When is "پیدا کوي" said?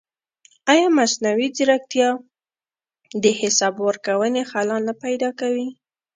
5.03-5.67